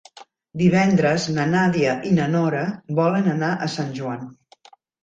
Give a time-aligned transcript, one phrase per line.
[0.61, 2.65] Divendres na Nàdia i na Nora
[3.03, 4.31] volen anar a Sant Joan.